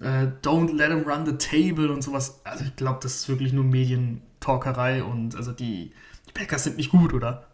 [0.01, 2.41] äh, don't let them run the table und sowas.
[2.45, 5.93] Also ich glaube, das ist wirklich nur Medientalkerei und also die,
[6.33, 7.47] die Packers sind nicht gut, oder?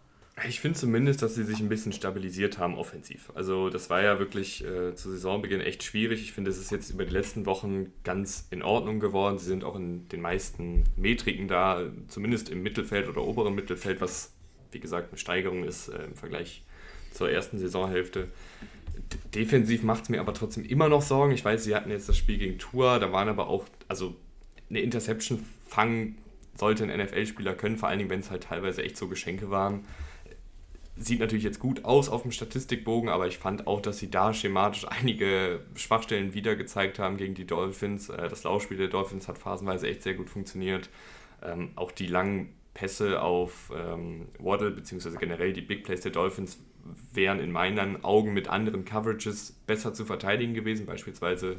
[0.46, 3.32] Ich finde zumindest, dass sie sich ein bisschen stabilisiert haben offensiv.
[3.34, 6.20] Also das war ja wirklich äh, zu Saisonbeginn echt schwierig.
[6.20, 9.38] Ich finde, es ist jetzt über die letzten Wochen ganz in Ordnung geworden.
[9.38, 14.32] Sie sind auch in den meisten Metriken da, zumindest im Mittelfeld oder oberen Mittelfeld, was
[14.70, 16.62] wie gesagt, eine Steigerung ist äh, im Vergleich
[17.12, 18.28] zur ersten Saisonhälfte.
[19.34, 21.32] Defensiv macht es mir aber trotzdem immer noch Sorgen.
[21.32, 24.16] Ich weiß, sie hatten jetzt das Spiel gegen Tour, da waren aber auch, also
[24.68, 26.18] eine Interception fangen
[26.58, 29.84] sollte ein NFL-Spieler können, vor allen Dingen, wenn es halt teilweise echt so Geschenke waren.
[30.96, 34.34] Sieht natürlich jetzt gut aus auf dem Statistikbogen, aber ich fand auch, dass sie da
[34.34, 38.08] schematisch einige Schwachstellen wieder gezeigt haben gegen die Dolphins.
[38.08, 40.90] Äh, das Laufspiel der Dolphins hat phasenweise echt sehr gut funktioniert.
[41.42, 46.58] Ähm, auch die langen Pässe auf ähm, Waddle, beziehungsweise generell die Big Plays der Dolphins
[47.12, 50.86] wären in meinen Augen mit anderen Coverages besser zu verteidigen gewesen.
[50.86, 51.56] Beispielsweise,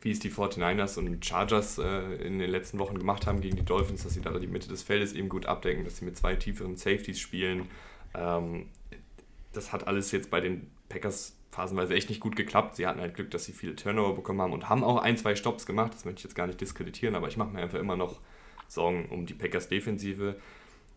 [0.00, 3.64] wie es die 49ers und Chargers äh, in den letzten Wochen gemacht haben gegen die
[3.64, 6.36] Dolphins, dass sie da die Mitte des Feldes eben gut abdecken, dass sie mit zwei
[6.36, 7.68] tieferen Safeties spielen.
[8.14, 8.66] Ähm,
[9.52, 12.76] das hat alles jetzt bei den Packers phasenweise echt nicht gut geklappt.
[12.76, 15.34] Sie hatten halt Glück, dass sie viele Turnover bekommen haben und haben auch ein, zwei
[15.34, 15.94] Stops gemacht.
[15.94, 18.20] Das möchte ich jetzt gar nicht diskreditieren, aber ich mache mir einfach immer noch
[18.68, 20.36] Sorgen um die Packers Defensive.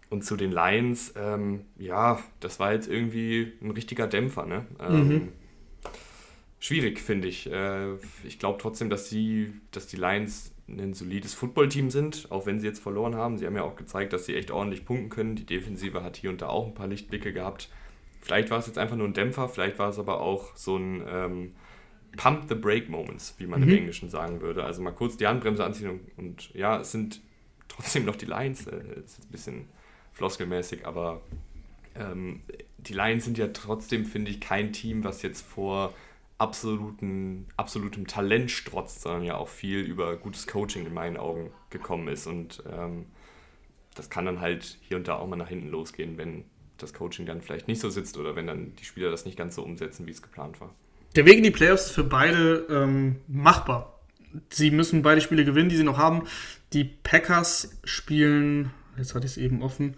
[0.09, 4.45] Und zu den Lions, ähm, ja, das war jetzt irgendwie ein richtiger Dämpfer.
[4.45, 4.65] Ne?
[4.79, 5.27] Ähm, mhm.
[6.63, 7.51] Schwierig, finde ich.
[7.51, 12.59] Äh, ich glaube trotzdem, dass, sie, dass die Lions ein solides Footballteam sind, auch wenn
[12.59, 13.39] sie jetzt verloren haben.
[13.39, 15.35] Sie haben ja auch gezeigt, dass sie echt ordentlich punkten können.
[15.35, 17.67] Die Defensive hat hier und da auch ein paar Lichtblicke gehabt.
[18.21, 21.03] Vielleicht war es jetzt einfach nur ein Dämpfer, vielleicht war es aber auch so ein
[21.09, 21.55] ähm,
[22.15, 23.69] Pump the Break Moments, wie man mhm.
[23.69, 24.63] im Englischen sagen würde.
[24.63, 27.21] Also mal kurz die Handbremse anziehen und, und ja, es sind
[27.69, 28.67] trotzdem noch die Lions.
[28.67, 29.65] Äh, ist jetzt ein bisschen
[30.13, 31.21] floskelmäßig, aber
[31.95, 32.41] ähm,
[32.77, 35.95] die Lions sind ja trotzdem, finde ich, kein Team, was jetzt vor
[36.41, 42.07] absoluten, absolutem Talent strotzt, sondern ja auch viel über gutes Coaching in meinen Augen gekommen
[42.07, 42.25] ist.
[42.25, 43.05] Und ähm,
[43.95, 46.45] das kann dann halt hier und da auch mal nach hinten losgehen, wenn
[46.77, 49.55] das Coaching dann vielleicht nicht so sitzt oder wenn dann die Spieler das nicht ganz
[49.55, 50.73] so umsetzen, wie es geplant war.
[51.15, 53.99] Der Weg in die Playoffs ist für beide ähm, machbar.
[54.49, 56.23] Sie müssen beide Spiele gewinnen, die sie noch haben.
[56.73, 59.95] Die Packers spielen, jetzt hatte ich es eben offen,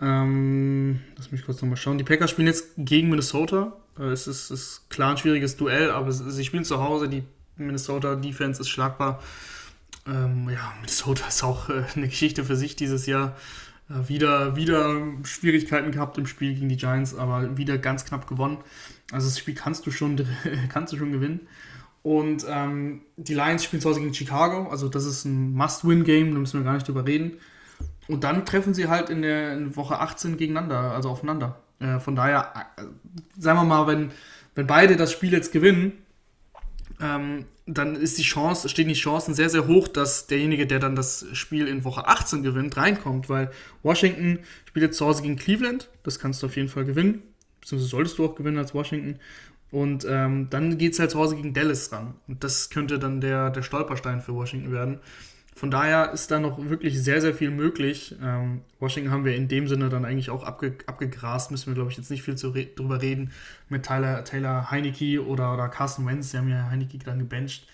[0.00, 1.98] ähm, lass mich kurz nochmal schauen.
[1.98, 3.76] Die Packers spielen jetzt gegen Minnesota.
[3.98, 7.08] Äh, es ist, ist klar ein schwieriges Duell, aber sie spielen zu Hause.
[7.08, 7.24] Die
[7.56, 9.22] Minnesota Defense ist schlagbar.
[10.06, 13.36] Ähm, ja, Minnesota ist auch äh, eine Geschichte für sich dieses Jahr.
[13.90, 18.58] Äh, wieder, wieder Schwierigkeiten gehabt im Spiel gegen die Giants, aber wieder ganz knapp gewonnen.
[19.12, 20.16] Also das Spiel kannst du schon,
[20.68, 21.40] kannst du schon gewinnen.
[22.02, 26.38] Und ähm, die Lions spielen zu Hause gegen Chicago, also das ist ein Must-Win-Game, da
[26.38, 27.32] müssen wir gar nicht drüber reden.
[28.06, 31.60] Und dann treffen sie halt in der in Woche 18 gegeneinander, also aufeinander.
[31.80, 32.82] Äh, von daher, äh,
[33.38, 34.10] sagen wir mal, wenn,
[34.54, 35.92] wenn beide das Spiel jetzt gewinnen,
[37.00, 40.96] ähm, dann ist die Chance, stehen die Chancen sehr, sehr hoch, dass derjenige, der dann
[40.96, 43.50] das Spiel in Woche 18 gewinnt, reinkommt, weil
[43.82, 47.22] Washington spielt jetzt zu Hause gegen Cleveland, das kannst du auf jeden Fall gewinnen,
[47.60, 49.20] beziehungsweise solltest du auch gewinnen als Washington.
[49.70, 52.14] Und ähm, dann geht es halt zu Hause gegen Dallas ran.
[52.26, 55.00] Und das könnte dann der, der Stolperstein für Washington werden.
[55.58, 58.14] Von daher ist da noch wirklich sehr, sehr viel möglich.
[58.22, 61.50] Ähm, Washington haben wir in dem Sinne dann eigentlich auch abge, abgegrast.
[61.50, 63.32] Müssen wir, glaube ich, jetzt nicht viel zu re drüber reden
[63.68, 66.30] mit Tyler, Taylor Heineke oder, oder Carsten Wentz.
[66.30, 67.66] Sie haben ja Heineke dann gebencht.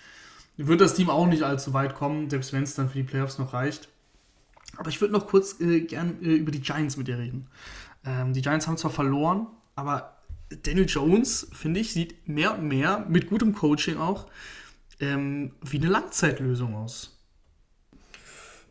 [0.56, 3.38] Wird das Team auch nicht allzu weit kommen, selbst wenn es dann für die Playoffs
[3.38, 3.90] noch reicht.
[4.78, 7.48] Aber ich würde noch kurz äh, gern äh, über die Giants mit dir reden.
[8.06, 10.16] Ähm, die Giants haben zwar verloren, aber
[10.62, 14.26] Daniel Jones, finde ich, sieht mehr und mehr mit gutem Coaching auch
[15.00, 17.13] ähm, wie eine Langzeitlösung aus.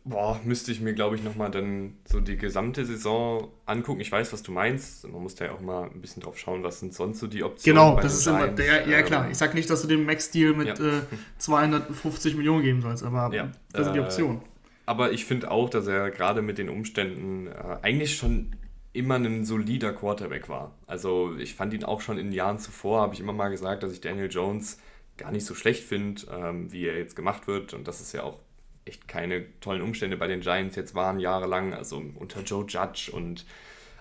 [0.06, 4.00] Boah, müsste ich mir, glaube ich, nochmal dann so die gesamte Saison angucken.
[4.00, 5.08] Ich weiß, was du meinst.
[5.08, 7.42] Man muss da ja auch mal ein bisschen drauf schauen, was sind sonst so die
[7.42, 7.80] Optionen.
[7.80, 9.30] Genau, das ist immer der, ja klar.
[9.30, 10.98] Ich sage nicht, dass du dem Max-Deal mit ja.
[10.98, 11.00] äh,
[11.38, 14.42] 250 Millionen geben sollst, aber ja, das sind die äh, Optionen.
[14.84, 18.54] Aber ich finde auch, dass er gerade mit den Umständen äh, eigentlich schon
[18.92, 20.76] immer ein solider Quarterback war.
[20.86, 23.82] Also ich fand ihn auch schon in den Jahren zuvor, habe ich immer mal gesagt,
[23.82, 24.78] dass ich Daniel Jones
[25.16, 27.74] gar nicht so schlecht finde, ähm, wie er jetzt gemacht wird.
[27.74, 28.38] Und dass es ja auch
[28.84, 31.74] echt keine tollen Umstände bei den Giants jetzt waren, jahrelang.
[31.74, 33.46] Also unter Joe Judge und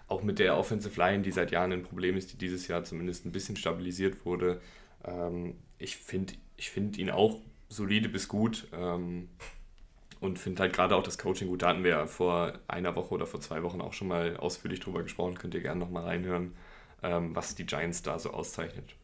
[0.08, 3.26] auch mit der Offensive Line, die seit Jahren ein Problem ist, die dieses Jahr zumindest
[3.26, 4.62] ein bisschen stabilisiert wurde.
[5.06, 8.68] Ähm, ich finde ich find ihn auch solide bis gut.
[8.74, 9.30] Ähm,
[10.24, 11.64] und finde halt gerade auch das Coaching gut.
[11.64, 14.80] Da hatten wir ja vor einer Woche oder vor zwei Wochen auch schon mal ausführlich
[14.80, 15.38] drüber gesprochen.
[15.38, 16.54] Könnt ihr gerne nochmal reinhören,
[17.04, 18.96] ähm, was die Giants da so auszeichnet.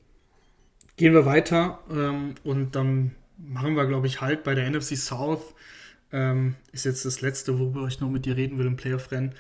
[0.96, 3.16] Gehen wir weiter ähm, und dann
[3.48, 5.54] machen wir, glaube ich, halt bei der NFC South.
[6.12, 9.36] Ähm, ist jetzt das letzte, worüber ich noch mit dir reden will im Playoff-Rennen.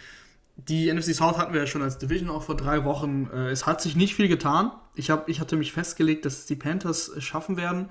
[0.68, 3.30] Die NFC South hatten wir ja schon als Division auch vor drei Wochen.
[3.34, 4.72] Äh, es hat sich nicht viel getan.
[4.96, 7.90] Ich, hab, ich hatte mich festgelegt, dass die Panthers schaffen werden.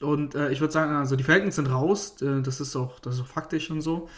[0.00, 3.16] Und äh, ich würde sagen, also die Falcons sind raus, äh, das, ist auch, das
[3.16, 4.08] ist auch faktisch und so.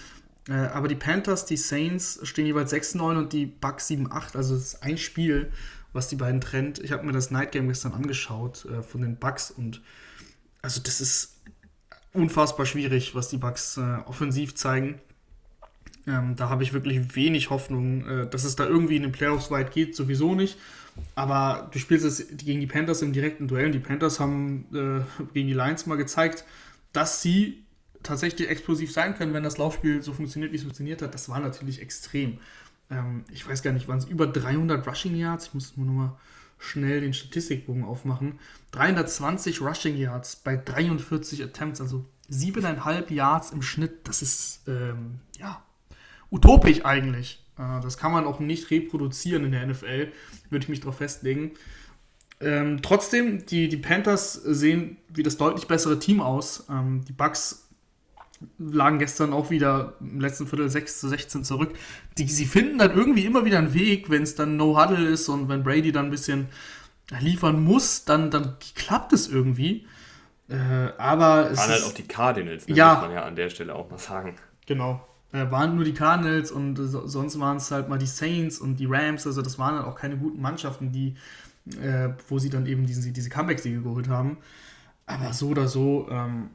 [0.49, 4.37] Äh, aber die Panthers, die Saints stehen jeweils 6-9 und die Bucks 7-8.
[4.37, 5.53] Also es ist ein Spiel,
[5.93, 6.79] was die beiden trennt.
[6.79, 9.83] Ich habe mir das Night Game gestern angeschaut äh, von den Bucks und
[10.63, 11.41] also das ist
[12.13, 15.01] unfassbar schwierig, was die Bucks äh, offensiv zeigen.
[16.07, 19.51] Ähm, da habe ich wirklich wenig Hoffnung, äh, dass es da irgendwie in den Playoffs
[19.51, 20.59] weit geht, sowieso nicht.
[21.15, 23.71] Aber du spielst es gegen die Panthers im direkten Duell.
[23.71, 26.45] Die Panthers haben äh, gegen die Lions mal gezeigt,
[26.93, 27.63] dass sie
[28.03, 31.15] tatsächlich explosiv sein können, wenn das Laufspiel so funktioniert, wie es funktioniert hat.
[31.15, 32.39] Das war natürlich extrem.
[32.91, 35.47] Ähm, ich weiß gar nicht, waren es über 300 Rushing Yards?
[35.47, 36.17] Ich muss nur noch mal
[36.63, 38.39] schnell den Statistikbogen aufmachen.
[38.71, 44.09] 320 Rushing Yards bei 43 Attempts, also siebeneinhalb Yards im Schnitt.
[44.09, 45.63] Das ist ähm, ja
[46.31, 47.45] utopisch eigentlich.
[47.59, 50.13] Äh, das kann man auch nicht reproduzieren in der NFL,
[50.51, 51.53] würde ich mich darauf festlegen.
[52.41, 56.67] Ähm, trotzdem, die, die Panthers sehen wie das deutlich bessere Team aus.
[56.71, 57.69] Ähm, die Bucks
[58.59, 61.75] lagen gestern auch wieder im letzten Viertel 6 zu 16 zurück.
[62.19, 65.49] Die, sie finden dann irgendwie immer wieder einen Weg, wenn es dann No-Huddle ist und
[65.49, 66.49] wenn Brady dann ein bisschen
[67.21, 69.87] liefern muss, dann, dann klappt es irgendwie.
[70.49, 73.49] Äh, aber es waren halt auch die Cardinals, ne, ja, muss man ja an der
[73.49, 74.37] Stelle auch mal sagen.
[74.67, 75.07] Genau.
[75.33, 78.77] Äh, waren nur die Cardinals und äh, sonst waren es halt mal die Saints und
[78.77, 79.27] die Rams.
[79.27, 81.15] Also das waren dann auch keine guten Mannschaften, die,
[81.81, 84.39] äh, wo sie dann eben diese, diese Comeback-Siege geholt haben.
[85.07, 86.51] Aber so oder so ähm,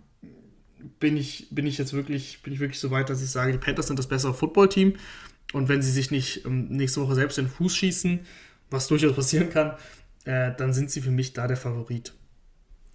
[1.00, 3.58] bin, ich, bin ich jetzt wirklich, bin ich wirklich so weit, dass ich sage, die
[3.58, 4.96] Panthers sind das bessere Footballteam.
[5.54, 8.20] Und wenn sie sich nicht ähm, nächste Woche selbst in den Fuß schießen,
[8.70, 9.78] was durchaus passieren kann,
[10.26, 12.14] äh, dann sind sie für mich da der Favorit.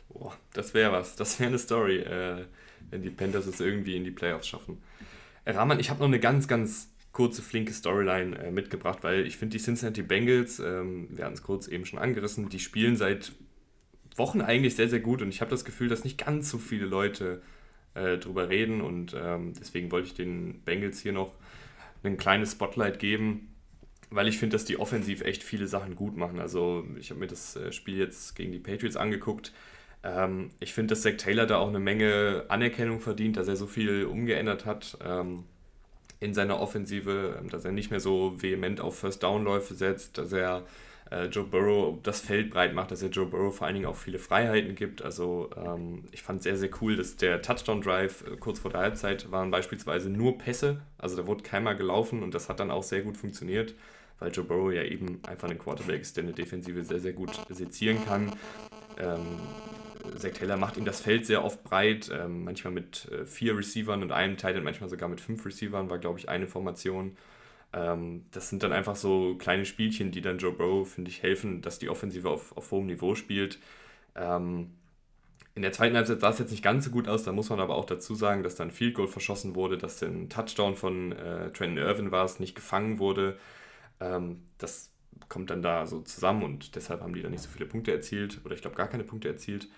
[0.08, 1.16] Boah, das wäre was.
[1.16, 2.44] Das wäre eine Story, äh,
[2.90, 4.78] wenn die Panthers es irgendwie in die Playoffs schaffen.
[5.44, 9.36] Äh, Rahman, ich habe noch eine ganz, ganz kurze, flinke Storyline äh, mitgebracht, weil ich
[9.36, 13.32] finde, die Cincinnati Bengals, ähm, wir hatten es kurz eben schon angerissen, die spielen seit
[14.16, 16.86] Wochen eigentlich sehr, sehr gut und ich habe das Gefühl, dass nicht ganz so viele
[16.86, 17.42] Leute
[17.94, 21.32] äh, drüber reden und ähm, deswegen wollte ich den Bengals hier noch
[22.02, 23.54] ein kleines Spotlight geben,
[24.10, 26.40] weil ich finde, dass die offensiv echt viele Sachen gut machen.
[26.40, 29.52] Also ich habe mir das äh, Spiel jetzt gegen die Patriots angeguckt
[30.04, 33.66] ähm, ich finde, dass Zach Taylor da auch eine Menge Anerkennung verdient, dass er so
[33.66, 35.44] viel umgeändert hat ähm,
[36.20, 40.64] in seiner Offensive, ähm, dass er nicht mehr so vehement auf First-Down-Läufe setzt, dass er
[41.12, 43.96] äh, Joe Burrow das Feld breit macht, dass er Joe Burrow vor allen Dingen auch
[43.96, 45.02] viele Freiheiten gibt.
[45.02, 48.80] Also ähm, ich fand es sehr, sehr cool, dass der Touchdown-Drive äh, kurz vor der
[48.80, 52.82] Halbzeit waren beispielsweise nur Pässe, also da wurde keiner gelaufen und das hat dann auch
[52.82, 53.74] sehr gut funktioniert
[54.22, 57.30] weil Joe Burrow ja eben einfach ein Quarterback ist, der eine Defensive sehr, sehr gut
[57.48, 58.32] sezieren kann.
[58.96, 59.40] Ähm,
[60.16, 64.02] Zach Taylor macht ihm das Feld sehr oft breit, ähm, manchmal mit äh, vier Receivern
[64.02, 67.16] und einem Titan, manchmal sogar mit fünf Receivern, war glaube ich eine Formation.
[67.72, 71.62] Ähm, das sind dann einfach so kleine Spielchen, die dann Joe Burrow, finde ich, helfen,
[71.62, 73.58] dass die Offensive auf, auf hohem Niveau spielt.
[74.14, 74.72] Ähm,
[75.54, 77.60] in der zweiten Halbzeit sah es jetzt nicht ganz so gut aus, da muss man
[77.60, 81.50] aber auch dazu sagen, dass dann Field Goal verschossen wurde, dass ein Touchdown von äh,
[81.50, 83.38] Trenton Irvin war, es nicht gefangen wurde.
[84.00, 84.90] Ähm, das
[85.28, 88.40] kommt dann da so zusammen und deshalb haben die dann nicht so viele Punkte erzielt
[88.44, 89.68] oder ich glaube gar keine Punkte erzielt.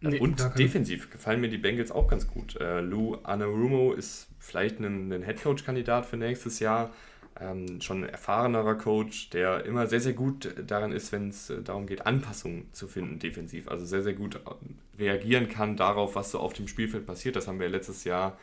[0.00, 2.56] Nee, und defensiv gefallen mir die Bengals auch ganz gut.
[2.60, 6.94] Äh, Lou Anarumo ist vielleicht ein, ein Headcoach-Kandidat für nächstes Jahr.
[7.40, 11.62] Ähm, schon ein erfahrenerer Coach, der immer sehr, sehr gut daran ist, wenn es äh,
[11.62, 13.68] darum geht, Anpassungen zu finden defensiv.
[13.68, 17.36] Also sehr, sehr gut äh, reagieren kann darauf, was so auf dem Spielfeld passiert.
[17.36, 18.36] Das haben wir letztes Jahr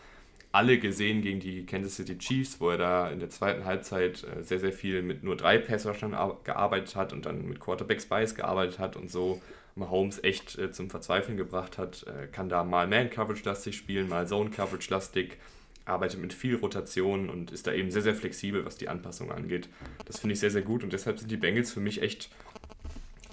[0.54, 4.44] alle gesehen gegen die Kansas City Chiefs, wo er da in der zweiten Halbzeit äh,
[4.44, 8.80] sehr, sehr viel mit nur drei Passrushern gearbeitet hat und dann mit Quarterback Spice gearbeitet
[8.80, 9.42] hat und so
[9.76, 12.06] Mahomes echt zum Verzweifeln gebracht hat.
[12.32, 15.36] Kann da mal Man-Coverage-lastig spielen, mal Zone-Coverage-lastig,
[15.86, 19.70] arbeitet mit viel Rotation und ist da eben sehr, sehr flexibel, was die Anpassung angeht.
[20.06, 22.30] Das finde ich sehr, sehr gut und deshalb sind die Bengals für mich echt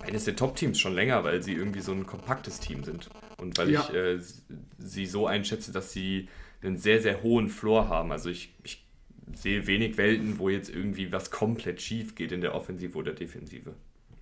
[0.01, 3.09] eines der Top-Teams schon länger, weil sie irgendwie so ein kompaktes Team sind.
[3.39, 3.87] Und weil ja.
[3.89, 4.19] ich äh,
[4.79, 6.29] sie so einschätze, dass sie
[6.63, 8.13] einen sehr, sehr hohen Floor haben.
[8.13, 8.85] Also ich, ich
[9.35, 13.75] sehe wenig Welten, wo jetzt irgendwie was komplett schief geht in der Offensive oder Defensive.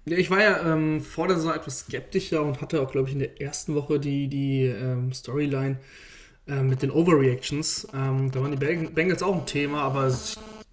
[0.06, 3.14] Ja, ich war ja ähm, vor der Saison etwas skeptischer und hatte auch, glaube ich,
[3.14, 5.78] in der ersten Woche die, die ähm, Storyline
[6.50, 7.86] äh, mit den Overreactions.
[7.94, 10.10] Ähm, da waren die Bengals auch ein Thema, aber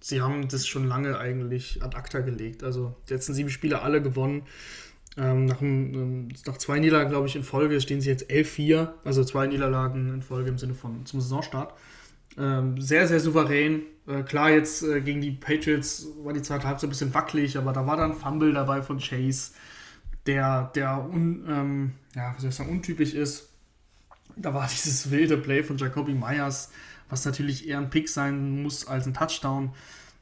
[0.00, 2.64] sie haben das schon lange eigentlich ad acta gelegt.
[2.64, 4.42] Also die letzten sieben Spiele alle gewonnen.
[5.16, 9.24] Ähm, nach, ähm, nach, zwei Niederlagen, glaube ich, in Folge stehen sie jetzt 11-4, also
[9.24, 11.74] zwei Niederlagen in Folge im Sinne von zum Saisonstart.
[12.36, 13.82] Ähm, sehr, sehr souverän.
[14.06, 17.72] Äh, klar, jetzt äh, gegen die Patriots war die zweite Halbzeit ein bisschen wackelig, aber
[17.72, 19.52] da war dann Fumble dabei von Chase,
[20.26, 23.47] der, der un, ähm, ja, wie soll ich sagen, untypisch ist.
[24.40, 26.70] Da war dieses wilde Play von Jacoby Myers,
[27.08, 29.72] was natürlich eher ein Pick sein muss als ein Touchdown.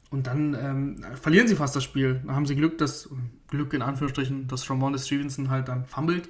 [0.09, 2.21] Und dann ähm, verlieren sie fast das Spiel.
[2.25, 3.09] Da haben sie Glück, dass,
[3.49, 6.29] Glück in Anführungsstrichen, dass Ramon Stevenson halt dann fummelt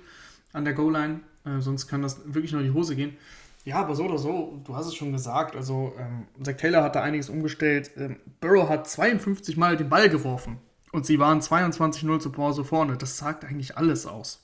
[0.54, 1.20] an der Goal-Line.
[1.46, 3.16] Äh, sonst kann das wirklich nur in die Hose gehen.
[3.66, 6.96] Ja, aber so oder so, du hast es schon gesagt, also ähm, Zach Taylor hat
[6.96, 7.92] da einiges umgestellt.
[7.98, 10.58] Ähm, Burrow hat 52 Mal den Ball geworfen
[10.94, 12.96] und sie waren 22-0 zur Pause vorne.
[12.96, 14.42] Das sagt eigentlich alles aus.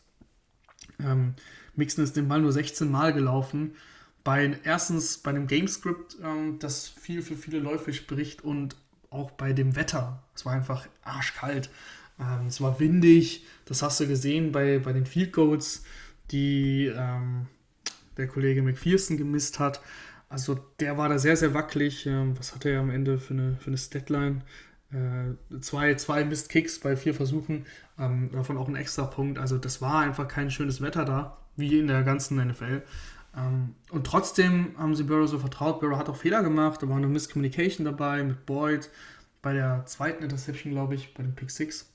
[0.99, 1.35] Ähm,
[1.75, 3.75] Mixon ist den Ball nur 16 Mal gelaufen.
[4.23, 8.75] bei erstens bei dem Gamescript, ähm, das viel für viele Läufe spricht und
[9.09, 10.23] auch bei dem Wetter.
[10.35, 11.69] Es war einfach arschkalt.
[12.19, 13.45] Ähm, es war windig.
[13.65, 15.83] Das hast du gesehen bei, bei den Field Goals,
[16.31, 17.47] die ähm,
[18.17, 19.81] der Kollege McPherson gemisst hat.
[20.29, 22.05] Also der war da sehr, sehr wackelig.
[22.05, 24.41] Ähm, was hatte er am Ende für eine, für eine Statline?
[24.93, 27.65] Äh, zwei, zwei Missed Kicks bei vier Versuchen,
[27.97, 29.39] ähm, davon auch ein extra Punkt.
[29.39, 32.81] Also das war einfach kein schönes Wetter da, wie in der ganzen NFL.
[33.35, 35.79] Ähm, und trotzdem haben sie Burrow so vertraut.
[35.79, 38.89] Burrow hat auch Fehler gemacht, da war eine Miscommunication dabei mit Boyd
[39.41, 41.89] bei der zweiten Interception, glaube ich, bei dem Pick 6.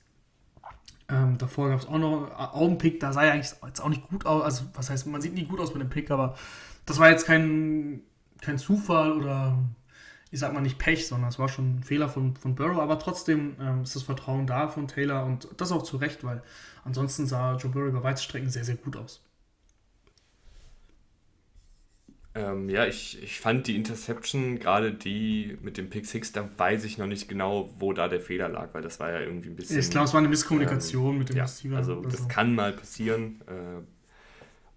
[1.09, 4.07] Ähm, davor gab es auch noch einen Pick, da sah er eigentlich jetzt auch nicht
[4.07, 4.43] gut aus.
[4.43, 6.37] Also, was heißt, man sieht nicht gut aus mit dem Pick, aber
[6.85, 8.01] das war jetzt kein,
[8.41, 9.57] kein Zufall oder
[10.31, 12.79] ich sag mal nicht Pech, sondern es war schon ein Fehler von, von Burrow.
[12.79, 16.43] Aber trotzdem ähm, ist das Vertrauen da von Taylor und das auch zu Recht, weil
[16.83, 19.23] ansonsten sah Joe Burrow über weite Strecken sehr, sehr gut aus.
[22.39, 26.85] Ähm, ja, ich, ich fand die Interception, gerade die mit dem Pick 6, da weiß
[26.85, 29.57] ich noch nicht genau, wo da der Fehler lag, weil das war ja irgendwie ein
[29.57, 29.77] bisschen.
[29.77, 31.75] Ich glaube, es war eine Misskommunikation ähm, mit dem ja, Receiver.
[31.75, 32.27] Also, das so.
[32.29, 33.41] kann mal passieren.
[33.47, 33.81] Äh,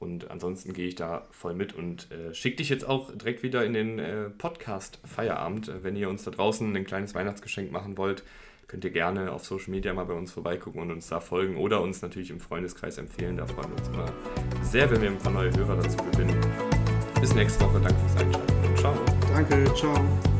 [0.01, 3.65] und ansonsten gehe ich da voll mit und äh, schicke dich jetzt auch direkt wieder
[3.65, 5.69] in den äh, Podcast Feierabend.
[5.69, 8.25] Äh, wenn ihr uns da draußen ein kleines Weihnachtsgeschenk machen wollt,
[8.67, 11.81] könnt ihr gerne auf Social Media mal bei uns vorbeigucken und uns da folgen oder
[11.81, 13.37] uns natürlich im Freundeskreis empfehlen.
[13.37, 14.13] Da freuen wir uns immer
[14.65, 16.72] sehr, wenn wir ein paar neue Hörer dazu gewinnen.
[17.23, 17.81] Bis nächste Woche.
[17.81, 18.95] Danke fürs Einschalten ciao.
[19.33, 20.32] Danke, ciao.